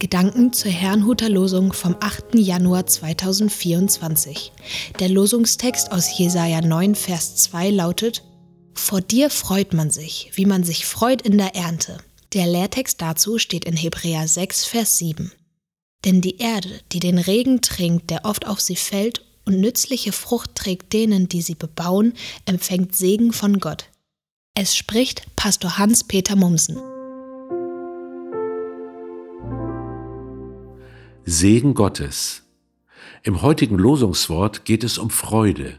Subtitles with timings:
[0.00, 2.34] Gedanken zur Herrnhuter Losung vom 8.
[2.34, 4.50] Januar 2024.
[4.98, 8.24] Der Losungstext aus Jesaja 9, Vers 2 lautet:
[8.72, 11.98] Vor dir freut man sich, wie man sich freut in der Ernte.
[12.32, 15.32] Der Lehrtext dazu steht in Hebräer 6, Vers 7.
[16.06, 20.54] Denn die Erde, die den Regen trinkt, der oft auf sie fällt, und nützliche Frucht
[20.54, 22.14] trägt denen, die sie bebauen,
[22.46, 23.84] empfängt Segen von Gott.
[24.54, 26.78] Es spricht Pastor Hans-Peter Mumsen.
[31.32, 32.42] Segen Gottes.
[33.22, 35.78] Im heutigen Losungswort geht es um Freude.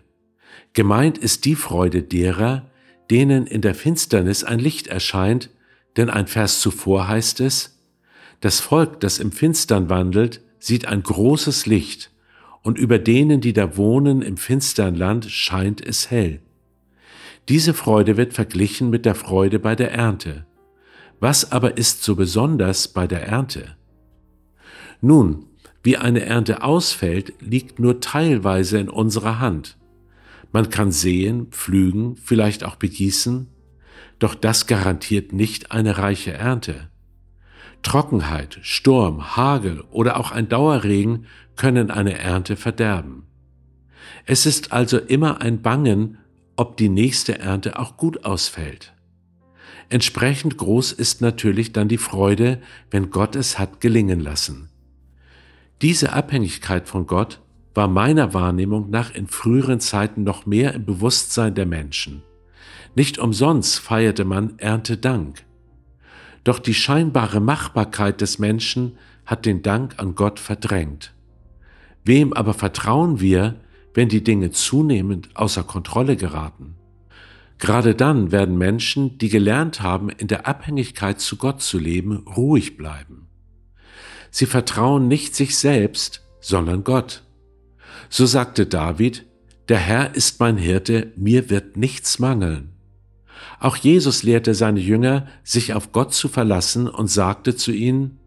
[0.72, 2.72] Gemeint ist die Freude derer,
[3.10, 5.50] denen in der Finsternis ein Licht erscheint,
[5.98, 7.82] denn ein Vers zuvor heißt es,
[8.40, 12.12] das Volk, das im Finstern wandelt, sieht ein großes Licht,
[12.62, 16.40] und über denen, die da wohnen im finstern Land, scheint es hell.
[17.50, 20.46] Diese Freude wird verglichen mit der Freude bei der Ernte.
[21.20, 23.76] Was aber ist so besonders bei der Ernte?
[25.02, 25.48] Nun,
[25.84, 29.78] wie eine Ernte ausfällt, liegt nur teilweise in unserer Hand.
[30.52, 33.48] Man kann sehen, pflügen, vielleicht auch begießen,
[34.20, 36.90] doch das garantiert nicht eine reiche Ernte.
[37.82, 43.24] Trockenheit, Sturm, Hagel oder auch ein Dauerregen können eine Ernte verderben.
[44.26, 46.18] Es ist also immer ein Bangen,
[46.56, 48.94] ob die nächste Ernte auch gut ausfällt.
[49.90, 54.71] Entsprechend groß ist natürlich dann die Freude, wenn Gott es hat gelingen lassen.
[55.82, 57.42] Diese Abhängigkeit von Gott
[57.74, 62.22] war meiner Wahrnehmung nach in früheren Zeiten noch mehr im Bewusstsein der Menschen.
[62.94, 65.44] Nicht umsonst feierte man Erntedank.
[66.44, 71.14] Doch die scheinbare Machbarkeit des Menschen hat den Dank an Gott verdrängt.
[72.04, 73.56] Wem aber vertrauen wir,
[73.94, 76.76] wenn die Dinge zunehmend außer Kontrolle geraten?
[77.58, 82.78] Gerade dann werden Menschen, die gelernt haben, in der Abhängigkeit zu Gott zu leben, ruhig
[82.78, 83.28] bleiben.
[84.32, 87.24] Sie vertrauen nicht sich selbst, sondern Gott.
[88.10, 89.26] So sagte David,
[89.70, 92.70] der Herr ist mein Hirte, mir wird nichts mangeln.
[93.60, 98.18] Auch Jesus lehrte seine Jünger, sich auf Gott zu verlassen und sagte zu ihnen,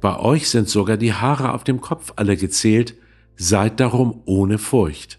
[0.00, 2.94] bei euch sind sogar die Haare auf dem Kopf alle gezählt,
[3.36, 5.18] seid darum ohne Furcht.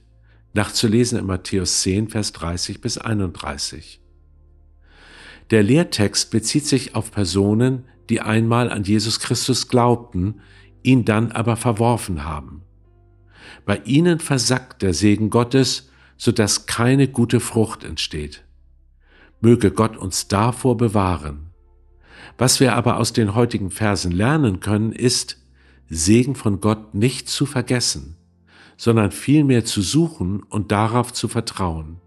[0.54, 4.02] Nachzulesen in Matthäus 10, Vers 30 bis 31.
[5.52, 10.42] Der Lehrtext bezieht sich auf Personen, die einmal an Jesus Christus glaubten,
[10.84, 12.64] ihn dann aber verworfen haben.
[13.66, 18.44] Bei ihnen versackt der Segen Gottes, so dass keine gute Frucht entsteht.
[19.42, 21.52] Möge Gott uns davor bewahren.
[22.38, 25.38] Was wir aber aus den heutigen Versen lernen können, ist,
[25.90, 28.18] Segen von Gott nicht zu vergessen,
[28.78, 32.00] sondern vielmehr zu suchen und darauf zu vertrauen.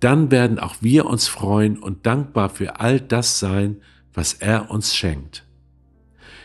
[0.00, 3.80] Dann werden auch wir uns freuen und dankbar für all das sein,
[4.18, 5.46] was er uns schenkt.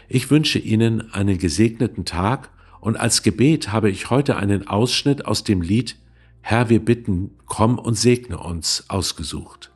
[0.07, 5.43] Ich wünsche Ihnen einen gesegneten Tag und als Gebet habe ich heute einen Ausschnitt aus
[5.43, 5.97] dem Lied
[6.41, 9.71] Herr, wir bitten, komm und segne uns ausgesucht.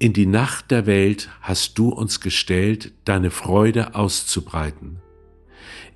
[0.00, 4.98] In die Nacht der Welt hast du uns gestellt, deine Freude auszubreiten.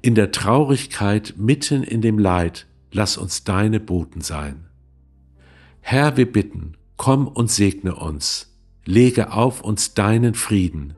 [0.03, 4.67] In der Traurigkeit mitten in dem Leid, lass uns deine Boten sein.
[5.81, 8.54] Herr, wir bitten, komm und segne uns
[8.85, 10.95] lege auf uns deinen Frieden.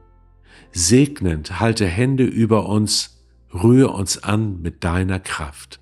[0.73, 5.81] Segnend halte Hände über uns, rühre uns an mit deiner Kraft.